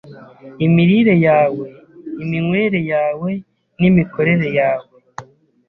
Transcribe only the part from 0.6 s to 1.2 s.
imirire